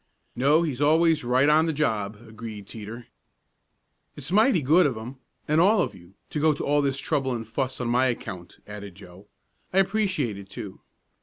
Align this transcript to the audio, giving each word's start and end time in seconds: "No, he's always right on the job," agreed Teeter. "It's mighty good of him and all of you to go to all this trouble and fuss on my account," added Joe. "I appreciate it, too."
"No, 0.35 0.63
he's 0.63 0.81
always 0.81 1.23
right 1.23 1.47
on 1.47 1.67
the 1.67 1.71
job," 1.73 2.17
agreed 2.27 2.67
Teeter. 2.67 3.05
"It's 4.15 4.31
mighty 4.31 4.63
good 4.63 4.87
of 4.87 4.97
him 4.97 5.17
and 5.47 5.61
all 5.61 5.83
of 5.83 5.93
you 5.93 6.15
to 6.31 6.39
go 6.39 6.53
to 6.55 6.65
all 6.65 6.81
this 6.81 6.97
trouble 6.97 7.33
and 7.35 7.47
fuss 7.47 7.79
on 7.79 7.87
my 7.89 8.07
account," 8.07 8.57
added 8.65 8.95
Joe. 8.95 9.27
"I 9.71 9.77
appreciate 9.77 10.39
it, 10.39 10.49
too." 10.49 10.79